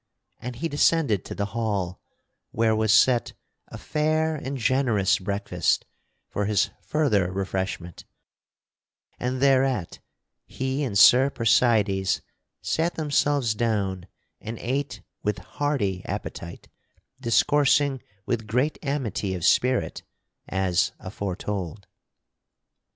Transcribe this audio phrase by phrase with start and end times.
[0.41, 2.01] And he descended to the hall
[2.49, 3.33] where was set
[3.67, 5.85] a fair and generous breakfast
[6.27, 8.05] for his further refreshment,
[9.19, 9.99] and thereat
[10.47, 12.21] he and Sir Percydes
[12.63, 14.07] sat themselves down
[14.39, 16.67] and ate with hearty appetite,
[17.19, 20.01] discoursing with great amity of spirit
[20.49, 21.85] as aforetold.